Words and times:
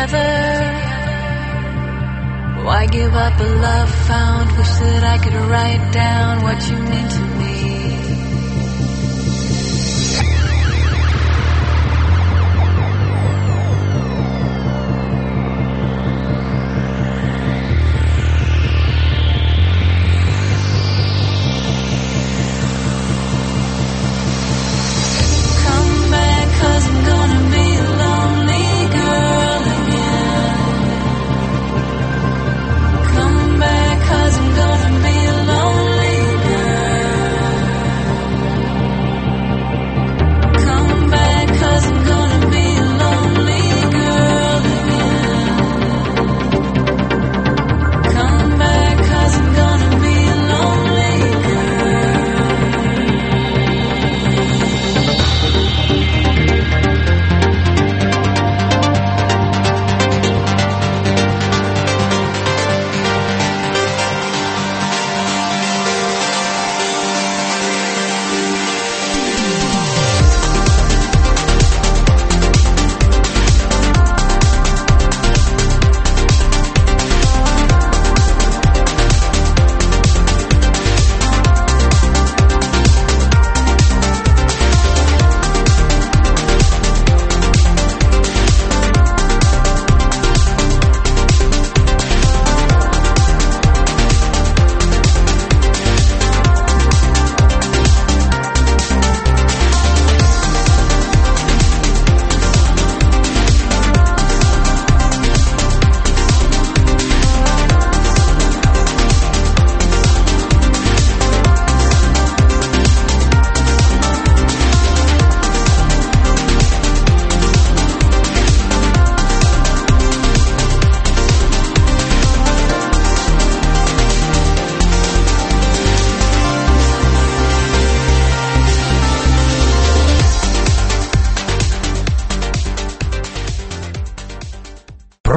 together. 0.00 0.24
Why 2.64 2.86
give 2.86 3.14
up 3.14 3.40
a 3.40 3.44
love 3.44 3.90
found? 4.06 4.56
Wish 4.56 4.68
that 4.68 5.04
I 5.04 5.18
could 5.18 5.34
write 5.34 5.92
down 5.92 6.42
what 6.42 6.70
you 6.70 6.76
mean 6.76 7.08
to 7.08 7.22
me. 7.38 8.29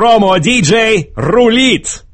Промо-диджей 0.00 1.12
рулит! 1.14 2.06